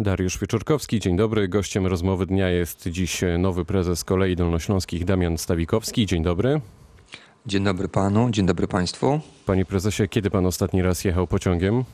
[0.00, 1.48] Dariusz Wieczorkowski, dzień dobry.
[1.48, 6.06] Gościem rozmowy dnia jest dziś nowy prezes Kolei Dolnośląskich Damian Stawikowski.
[6.06, 6.60] Dzień dobry.
[7.46, 9.20] Dzień dobry panu, dzień dobry państwu.
[9.46, 11.84] Panie prezesie, kiedy pan ostatni raz jechał pociągiem?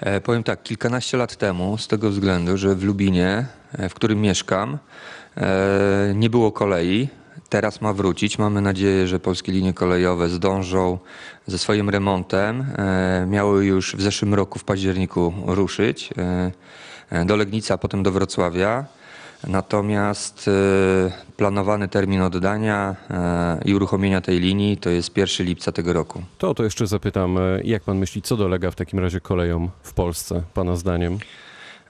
[0.00, 4.20] E, powiem tak, kilkanaście lat temu, z tego względu, że w Lubinie, e, w którym
[4.20, 4.78] mieszkam,
[5.36, 7.08] e, nie było kolei.
[7.48, 8.38] Teraz ma wrócić.
[8.38, 10.98] Mamy nadzieję, że polskie linie kolejowe zdążą
[11.46, 12.66] ze swoim remontem.
[12.78, 16.52] E, miały już w zeszłym roku, w październiku, ruszyć e,
[17.10, 18.84] e, do Legnica, a potem do Wrocławia.
[19.46, 20.50] Natomiast
[21.36, 22.96] planowany termin oddania
[23.64, 26.22] i uruchomienia tej linii to jest 1 lipca tego roku.
[26.38, 29.92] To o to jeszcze zapytam, jak pan myśli, co dolega w takim razie kolejom w
[29.92, 31.18] Polsce, pana zdaniem?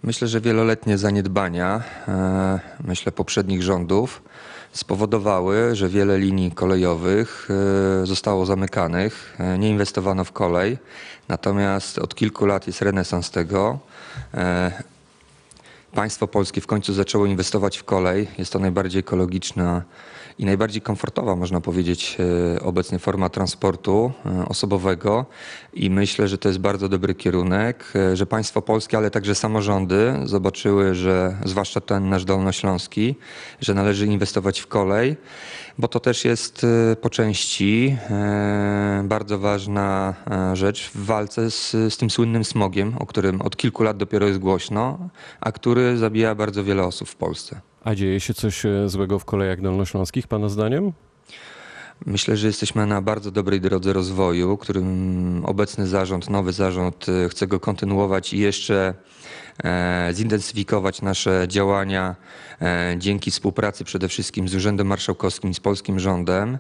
[0.03, 4.23] Myślę, że wieloletnie zaniedbania, e, myślę poprzednich rządów,
[4.73, 7.49] spowodowały, że wiele linii kolejowych
[8.03, 10.79] e, zostało zamykanych, e, nie inwestowano w kolej.
[11.29, 13.79] Natomiast od kilku lat jest renesans tego.
[15.93, 18.29] Państwo polskie w końcu zaczęło inwestować w kolej.
[18.39, 19.83] Jest to najbardziej ekologiczna
[20.39, 22.17] i najbardziej komfortowa, można powiedzieć,
[22.57, 25.27] e, obecnie forma transportu e, osobowego.
[25.75, 30.15] I myślę, że to jest bardzo dobry kierunek, e, że państwo polskie, ale także samorządy
[30.25, 33.15] zobaczyły, że zwłaszcza ten nasz dolnośląski,
[33.61, 35.17] że należy inwestować w kolej,
[35.79, 36.67] bo to też jest
[37.01, 37.97] po części
[39.05, 40.15] bardzo ważna
[40.53, 44.39] rzecz w walce z, z tym słynnym smogiem, o którym od kilku lat dopiero jest
[44.39, 45.09] głośno,
[45.41, 47.61] a który zabija bardzo wiele osób w Polsce.
[47.87, 50.93] A dzieje się coś e, złego w kolejach dolnośląskich, pana zdaniem?
[52.07, 57.47] Myślę, że jesteśmy na bardzo dobrej drodze rozwoju, którym obecny zarząd, nowy zarząd e, chce
[57.47, 58.95] go kontynuować i jeszcze
[60.13, 62.17] zintensyfikować nasze działania
[62.63, 66.59] e, dzięki współpracy przede wszystkim z Urzędem Marszałkowskim, z polskim rządem,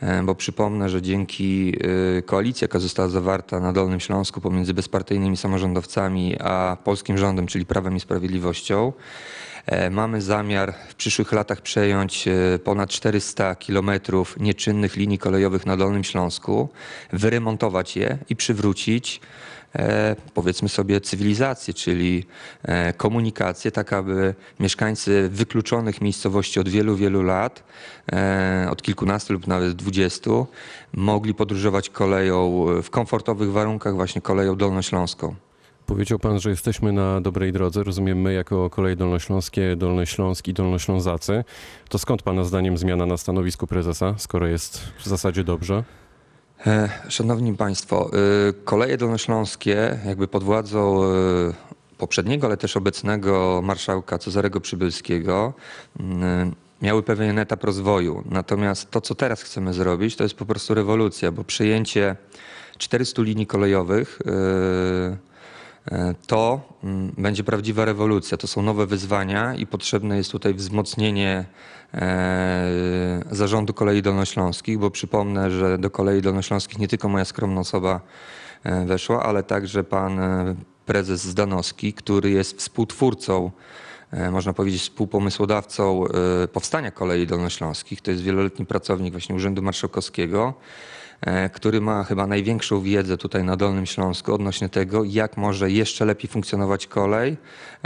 [0.00, 1.74] e, bo przypomnę, że dzięki
[2.18, 7.66] e, koalicji, jaka została zawarta na Dolnym Śląsku pomiędzy bezpartyjnymi samorządowcami a polskim rządem, czyli
[7.66, 8.92] Prawem i Sprawiedliwością,
[9.68, 15.76] E, Mamy zamiar w przyszłych latach przejąć e, ponad 400 kilometrów nieczynnych linii kolejowych na
[15.76, 16.68] Dolnym Śląsku,
[17.12, 19.57] wyremontować je i przywrócić e,
[20.34, 22.24] powiedzmy sobie cywilizację, czyli
[22.62, 27.64] e, komunikację, tak aby mieszkańcy wykluczonych miejscowości od wielu, wielu lat,
[28.12, 30.46] e, od kilkunastu lub nawet dwudziestu,
[30.92, 35.34] mogli podróżować koleją w komfortowych warunkach, właśnie koleją dolnośląską.
[35.88, 37.84] Powiedział pan, że jesteśmy na dobrej drodze.
[37.84, 41.44] Rozumiem, my jako Koleje Dolnośląskie, Dolny Śląsk i Dolnoślązacy.
[41.88, 45.84] To skąd pana zdaniem zmiana na stanowisku prezesa, skoro jest w zasadzie dobrze?
[46.66, 48.10] E, Szanowni Państwo,
[48.48, 51.54] y, koleje dolnośląskie jakby pod władzą y,
[51.98, 55.52] poprzedniego, ale też obecnego marszałka Cezarego Przybylskiego
[56.00, 56.02] y,
[56.82, 58.24] miały pewien etap rozwoju.
[58.30, 62.16] Natomiast to, co teraz chcemy zrobić, to jest po prostu rewolucja, bo przejęcie
[62.78, 64.18] 400 linii kolejowych
[66.26, 68.36] to mm, będzie prawdziwa rewolucja.
[68.36, 71.44] To są nowe wyzwania i potrzebne jest tutaj wzmocnienie
[71.94, 78.00] e, zarządu kolei dolnośląskich, bo przypomnę, że do kolei dolnośląskich nie tylko moja skromna osoba
[78.64, 80.54] e, weszła, ale także pan e,
[80.86, 83.50] prezes Zdanowski, który jest współtwórcą
[84.10, 86.04] e, można powiedzieć współpomysłodawcą
[86.44, 88.00] e, powstania kolei dolnośląskich.
[88.00, 90.97] To jest wieloletni pracownik właśnie Urzędu Marszałkowskiego e,
[91.52, 96.30] który ma chyba największą wiedzę tutaj na Dolnym Śląsku odnośnie tego, jak może jeszcze lepiej
[96.30, 97.36] funkcjonować kolej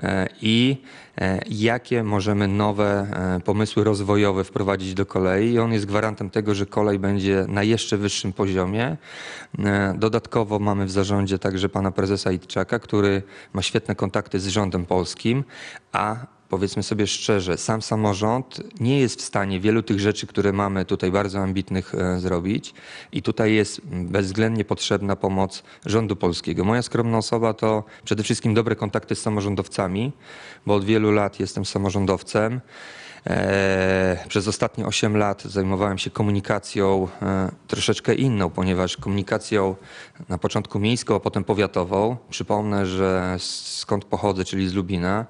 [0.03, 0.83] e, i
[1.19, 3.07] e, jakie możemy nowe
[3.37, 5.53] e, pomysły rozwojowe wprowadzić do kolei.
[5.53, 8.97] I on jest gwarantem tego, że kolej będzie na jeszcze wyższym poziomie.
[9.59, 13.23] E, Dodatkowo mamy w zarządzie także pana prezesa Itczaka, który
[13.53, 15.45] ma świetne kontakty z rządem polskim,
[15.93, 20.85] a powiedzmy sobie szczerze, sam samorząd nie jest w stanie wielu tych rzeczy, które mamy
[20.85, 22.75] tutaj bardzo ambitnych e, zrobić
[23.13, 26.65] i tutaj jest bezwzględnie potrzebna pomoc rządu polskiego.
[26.65, 30.13] Moja skromna osoba to przede wszystkim dobre kontakty z samorządowcami,
[30.67, 32.61] bo od wielu lat jestem samorządowcem.
[33.27, 39.77] E, Przez ostatnie 8 lat zajmowałem się komunikacją e, troszeczkę inną, ponieważ komunikacją
[40.29, 42.17] na początku miejską, a potem powiatową.
[42.31, 45.27] Przypomnę, że skąd pochodzę, czyli z Lubina.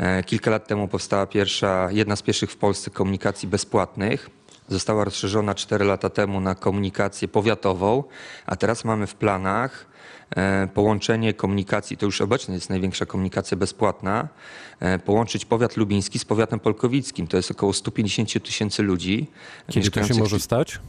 [0.00, 4.30] E, Kilka lat temu powstała pierwsza, jedna z pierwszych w Polsce komunikacji bezpłatnych.
[4.68, 8.04] Została rozszerzona 4 lata temu na komunikację powiatową,
[8.46, 9.86] a teraz mamy w planach
[10.36, 14.28] e, połączenie komunikacji, to już obecnie jest największa komunikacja bezpłatna,
[14.80, 17.26] e, połączyć powiat lubiński z powiatem polkowickim.
[17.26, 19.26] To jest około 150 tysięcy ludzi.
[19.68, 20.80] Kiedy to się może stać?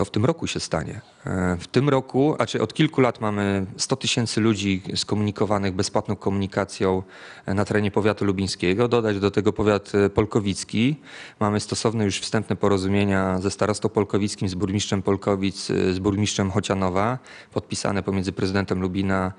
[0.00, 1.00] to w tym roku się stanie.
[1.26, 6.16] E, W tym roku, a czy od kilku lat mamy 100 tysięcy ludzi skomunikowanych bezpłatną
[6.16, 7.02] komunikacją
[7.46, 8.88] e, na terenie powiatu lubińskiego.
[8.88, 10.96] Dodać do tego powiat e, polkowicki.
[11.40, 17.18] Mamy stosowne już wstępne porozumienia ze starostą polkowickim, z burmistrzem Polkowic, z burmistrzem Chocianowa,
[17.52, 19.32] podpisane pomiędzy prezydentem Lubina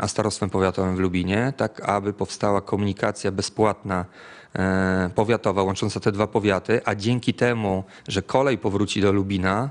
[0.00, 4.04] a starostwem powiatowym w Lubinie, tak aby powstała komunikacja bezpłatna
[5.14, 9.70] powiatowa łącząca te dwa powiaty, a dzięki temu, że kolej powróci do Lubina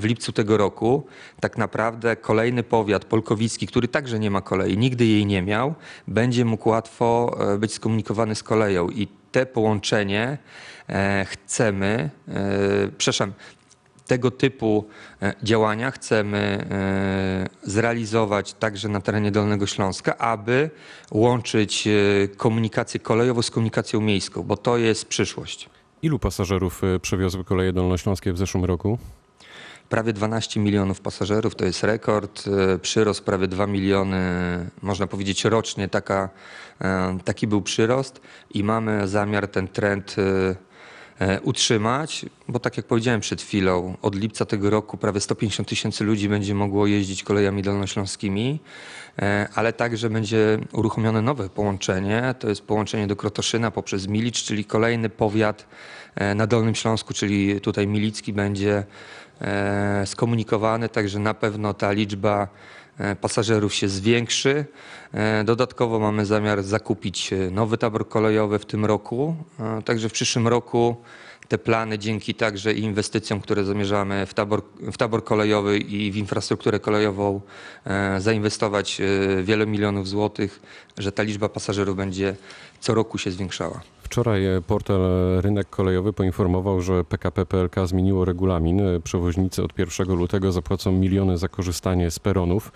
[0.00, 1.06] w lipcu tego roku,
[1.40, 5.74] tak naprawdę kolejny powiat polkowicki, który także nie ma kolei, nigdy jej nie miał,
[6.08, 10.38] będzie mógł łatwo e, być skomunikowany z koleją i te połączenie
[10.88, 12.32] e, chcemy, e,
[12.98, 13.32] przepraszam,
[14.06, 14.88] tego typu
[15.22, 20.70] e, działania chcemy e, zrealizować także na terenie Dolnego Śląska, aby
[21.10, 21.90] łączyć e,
[22.28, 25.68] komunikację kolejową z komunikacją miejską, bo to jest przyszłość.
[26.02, 28.98] Ilu pasażerów e, przewiozły koleje dolnośląskie w zeszłym roku?
[29.90, 32.44] Prawie 12 milionów pasażerów to jest rekord.
[32.74, 34.20] e, Przyrost prawie 2 miliony,
[34.82, 36.28] można powiedzieć rocznie, taka,
[36.80, 38.20] e, taki był przyrost
[38.50, 40.69] i mamy zamiar ten trend e,
[41.42, 46.28] utrzymać, bo tak jak powiedziałem przed chwilą, od lipca tego roku prawie 150 tysięcy ludzi
[46.28, 48.60] będzie mogło jeździć kolejami dolnośląskimi,
[49.18, 54.64] e, ale także będzie uruchomione nowe połączenie, to jest połączenie do Krotoszyna poprzez Milicz, czyli
[54.64, 55.66] kolejny powiat
[56.14, 58.84] e, na Dolnym Śląsku, czyli tutaj Milicki będzie
[59.40, 62.48] e, skomunikowany, także na pewno ta liczba e,
[63.20, 64.64] pasażerów się zwiększy.
[65.14, 70.12] E, Dodatkowo mamy zamiar zakupić e, nowy tabor kolejowy w tym roku, e, także w
[70.12, 70.96] przyszłym roku
[71.50, 74.62] te plany dzięki także inwestycjom, które zamierzamy w tabor,
[74.92, 77.40] w tabor kolejowy i w infrastrukturę kolejową
[77.84, 80.60] e, zainwestować e, wiele milionów złotych,
[80.98, 82.36] że ta liczba pasażerów będzie
[82.80, 83.80] co roku się zwiększała.
[84.02, 85.00] Wczoraj e, portal
[85.40, 88.82] Rynek Kolejowy poinformował, że PKP PLK zmieniło regulamin.
[89.04, 92.72] Przewoźnicy od 1 lutego zapłacą miliony za korzystanie z peronów.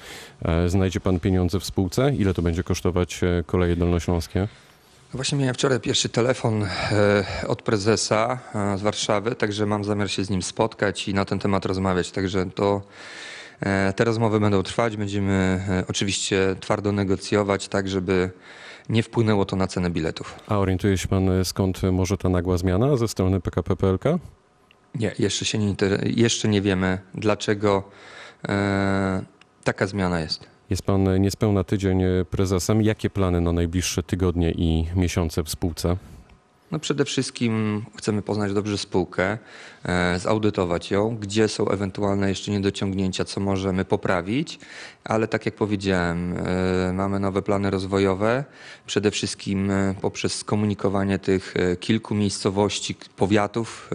[0.66, 2.14] Znajdzie pan pieniądze w spółce?
[2.14, 4.48] Ile to będzie kosztować koleje dolnośląskie?
[5.14, 10.24] Właśnie miałem wczoraj pierwszy telefon e, od prezesa e, z Warszawy, także mam zamiar się
[10.24, 12.10] z nim spotkać i na ten temat rozmawiać.
[12.10, 12.82] Także to
[13.60, 14.96] e, te rozmowy będą trwać.
[14.96, 18.30] Będziemy oczywiście twardo negocjować, tak żeby
[18.88, 20.34] nie wpłynęło to na cenę biletów.
[20.48, 24.04] A orientuje się pan, skąd może ta nagła zmiana ze strony PKP PLK?
[24.94, 27.82] Nie, jeszcze się nie, jeszcze nie wiemy, dlaczego
[28.48, 29.22] e,
[29.64, 30.53] taka zmiana jest.
[30.74, 32.82] Jest pan niespełna tydzień e, prezesem.
[32.82, 35.96] Jakie plany na najbliższe tygodnie i miesiące w spółce?
[36.70, 39.38] No przede wszystkim chcemy poznać dobrze spółkę,
[39.84, 44.58] e, zaudytować ją, gdzie są ewentualne jeszcze niedociągnięcia, co możemy poprawić,
[45.04, 48.44] ale tak jak powiedziałem, e, mamy nowe plany rozwojowe,
[48.86, 53.90] przede wszystkim poprzez skomunikowanie tych kilku miejscowości, powiatów,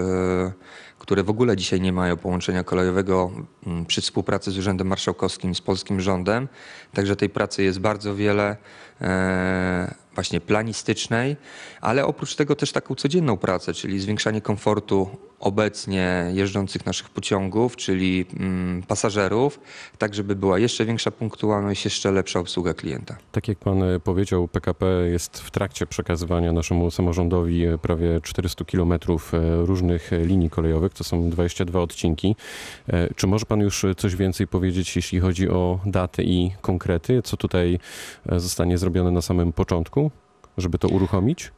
[1.00, 3.31] które w ogóle dzisiaj nie mają połączenia kolejowego
[3.68, 6.48] m, przy współpracy z Urzędem Marszałkowskim, z polskim rządem.
[6.94, 8.57] Także tej pracy jest bardzo wiele,
[9.01, 11.38] e, właśnie planistycznej,
[11.81, 18.25] ale oprócz tego też taką codzienną pracę, czyli zwiększanie komfortu obecnie jeżdżących naszych pociągów, czyli
[18.39, 19.59] mm, pasażerów,
[19.97, 23.18] tak żeby była jeszcze większa punktualność, jeszcze lepsza obsługa klienta.
[23.31, 28.65] Tak jak pan e, powiedział, PKP jest w trakcie przekazywania naszemu samorządowi e, prawie 400
[28.65, 30.94] kilometrów e, różnych linii kolejowych.
[30.94, 32.36] To są 22 odcinki.
[33.15, 37.21] Czy może pan już coś więcej powiedzieć, jeśli chodzi o daty i konkrety?
[37.21, 37.80] Co tutaj
[38.31, 40.12] zostanie zrobione na samym początku,
[40.57, 41.51] żeby to uruchomić?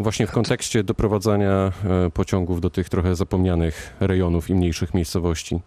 [0.00, 1.72] Właśnie w kontekście doprowadzania
[2.06, 5.60] e, pociągów do tych trochę zapomnianych rejonów i mniejszych miejscowości.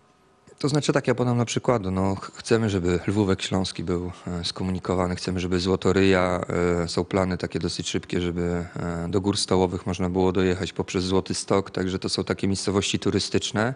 [0.60, 1.92] To znaczy tak, ja podam na przykładu.
[1.92, 6.42] No, ch- chcemy, żeby Lwówek Śląski był e, skomunikowany, chcemy, żeby Złotoryja,
[6.84, 8.66] e, są plany takie dosyć szybkie, żeby
[9.10, 13.74] do gór stołowych można było dojechać poprzez Złoty Stok, także to są takie miejscowości turystyczne,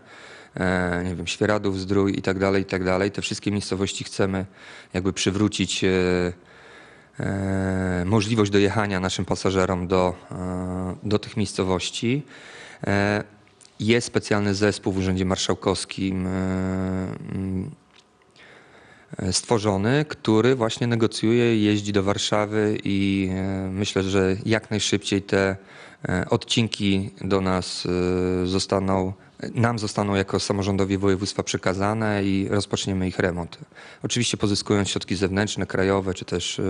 [1.04, 3.12] nie wiem, Świeradów, Zdrój i tak dalej, i tak dalej.
[3.12, 4.46] Te wszystkie miejscowości chcemy
[4.94, 5.86] jakby przywrócić
[8.06, 12.24] możliwość dojechania naszym pasażerom do, e, do tych miejscowości.
[12.88, 13.24] E,
[13.80, 17.72] Jest specjalny zespół w Urzędzie Marszałkowskim e, mm,
[19.18, 25.56] e, stworzony, który właśnie negocjuje, jeździ do Warszawy i e, myślę, że jak najszybciej te
[26.10, 29.14] e, odcinki do nas e, zostaną,
[29.56, 33.58] nam zostaną jako samorządowi województwa przekazane i rozpoczniemy ich remont.
[34.04, 36.64] Oczywiście pozyskując środki zewnętrzne, krajowe czy też e,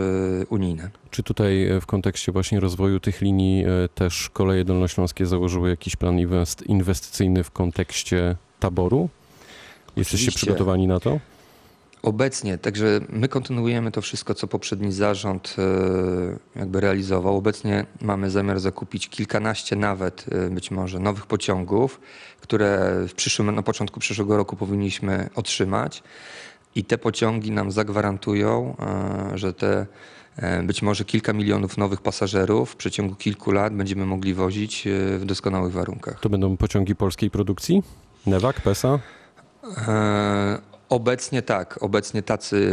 [0.49, 0.89] unijne.
[1.11, 5.95] Czy tutaj e, w kontekście właśnie rozwoju tych linii e, też koleje dolnośląskie założyły jakiś
[5.95, 9.09] plan inwest- inwestycyjny w kontekście taboru?
[9.95, 10.37] Jesteście Oczywiście.
[10.37, 11.19] przygotowani na to?
[12.03, 15.55] Obecnie, także my kontynuujemy to wszystko, co poprzedni zarząd
[16.55, 17.37] e, jakby realizował.
[17.37, 21.99] Obecnie mamy zamiar zakupić kilkanaście nawet e, być może nowych pociągów,
[22.41, 26.03] które w przyszłym, na początku przyszłego roku powinniśmy otrzymać.
[26.75, 28.75] I te pociągi nam zagwarantują,
[29.33, 29.85] e, że te
[30.63, 34.87] być może kilka milionów nowych pasażerów w przeciągu kilku lat będziemy mogli wozić
[35.17, 36.19] w doskonałych warunkach.
[36.19, 37.83] To będą pociągi polskiej produkcji?
[38.27, 38.99] Newak, PESA?
[39.87, 42.71] E, Obecnie tak, obecnie tacy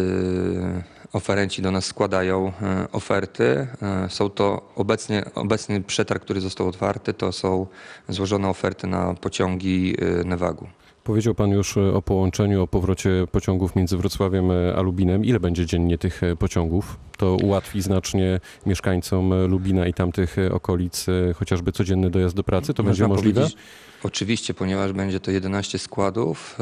[1.13, 3.67] e, oferenci do nas składają e, oferty.
[3.83, 7.67] E, Są to obecnie, obecny przetarg, który został otwarty, to są
[8.09, 10.67] złożone oferty na pociągi Newagu.
[11.05, 14.45] Powiedział pan już o połączeniu, o powrocie pociągów między Wrocławiem
[14.77, 15.25] a Lubinem.
[15.25, 16.97] Ile będzie dziennie tych pociągów?
[17.19, 21.07] To ułatwi znacznie mieszkańcom Lubina i tamtych okolic
[21.37, 22.75] chociażby codzienny dojazd do pracy.
[22.75, 23.41] To będzie Można możliwe?
[23.41, 23.63] powiedzieć-
[24.05, 26.59] Oczywiście, ponieważ będzie to 11 składów,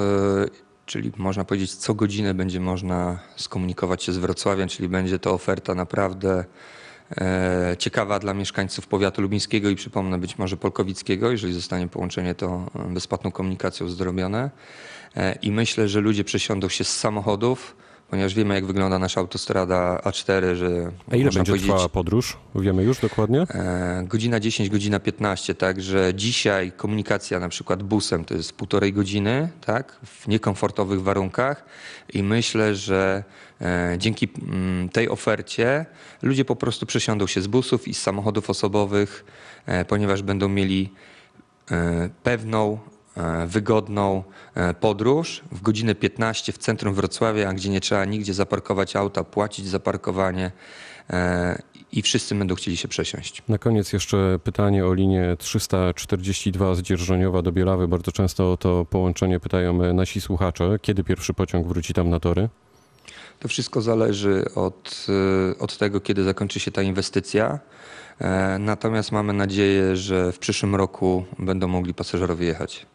[0.87, 5.75] czyli można powiedzieć co godzinę będzie można skomunikować się z Wrocławiem, czyli będzie to oferta
[5.75, 6.45] naprawdę
[7.21, 12.67] e, ciekawa dla mieszkańców powiatu lubińskiego i przypomnę być może polkowickiego, jeżeli zostanie połączenie to
[12.75, 14.51] e, bezpłatną komunikacją zrobione.
[15.17, 17.77] E, I myślę, że ludzie przesiądą się z samochodów,
[18.13, 22.37] ponieważ wiemy jak wygląda nasza autostrada A4, że A ile będzie powiedzieć, trwała podróż?
[22.55, 23.41] Wiemy już dokładnie?
[23.41, 29.49] E, Godzina 10, godzina 15, także dzisiaj komunikacja na przykład busem to jest półtorej godziny,
[29.67, 31.65] tak, w niekomfortowych warunkach
[32.13, 33.25] i myślę, że
[33.61, 35.87] e, dzięki mm, tej ofercie
[36.23, 39.25] ludzie po prostu przesiądą się z busów i z samochodów osobowych,
[39.67, 40.93] e, ponieważ będą mieli
[41.71, 42.79] e, pewną,
[43.47, 44.23] wygodną
[44.55, 49.69] e, podróż w godzinę 15 w centrum Wrocławia, gdzie nie trzeba nigdzie zaparkować auta, płacić
[49.69, 50.53] za parkowanie
[51.11, 53.43] e, i wszyscy będą chcieli się przesiąść.
[53.49, 57.89] Na koniec jeszcze pytanie o linię 342 z Dzierżoniowa do Bielawy.
[57.89, 60.79] Bardzo często o to połączenie pytają e, nasi słuchacze.
[60.83, 62.49] Kiedy pierwszy pociąg wróci tam na tory?
[63.41, 65.07] To wszystko zależy od,
[65.59, 67.59] od tego, kiedy zakończy się ta inwestycja.
[68.21, 72.87] E, Natomiast mamy nadzieję, że w przyszłym roku będą mogli pasażerowie jechać.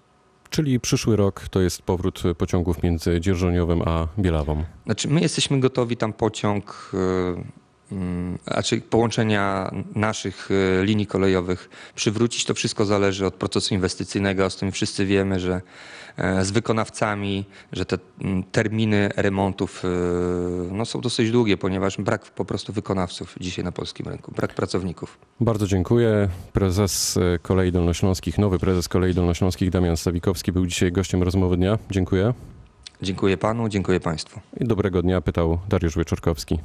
[0.49, 4.63] Czyli przyszły rok to jest powrót pociągów między Dzierżoniowem a Bielawą.
[4.85, 7.66] Znaczy, my jesteśmy gotowi tam pociąg, y,
[8.47, 12.45] znaczy połączenia naszych y, linii kolejowych przywrócić.
[12.45, 14.49] To wszystko zależy od procesu inwestycyjnego.
[14.49, 15.61] Z tym wszyscy wiemy, że
[16.17, 19.87] e, z wykonawcami, że te mm, terminy remontów y,
[20.71, 25.17] no, są dosyć długie, ponieważ brak po prostu wykonawców dzisiaj na polskim rynku, brak pracowników.
[25.39, 26.29] Bardzo dziękuję.
[26.53, 31.77] Prezes e, Kolei Dolnośląskich, nowy prezes Kolei Dolnośląskich Damian Stawikowski był dzisiaj gościem rozmowy dnia.
[31.91, 32.33] Dziękuję.
[33.01, 34.39] Dziękuję panu, dziękuję państwu.
[34.59, 36.59] I dobrego dnia pytał Dariusz Wieczorkowski.